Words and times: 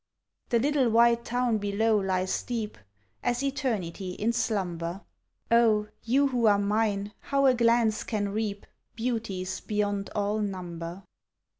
The 0.49 0.57
little 0.57 0.89
white 0.89 1.23
town 1.23 1.59
below 1.59 1.95
lies 1.99 2.41
deep 2.41 2.79
As 3.21 3.43
eternity 3.43 4.13
in 4.13 4.33
slumber. 4.33 5.01
O, 5.51 5.89
you 6.01 6.29
who 6.29 6.47
are 6.47 6.57
mine, 6.57 7.13
how 7.19 7.45
a 7.45 7.53
glance 7.53 8.03
can 8.03 8.29
reap 8.29 8.65
Beauties 8.95 9.59
beyond 9.59 10.09
all 10.15 10.39
number! 10.39 11.03